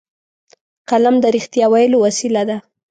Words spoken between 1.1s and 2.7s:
د رښتیا ویلو وسیله ده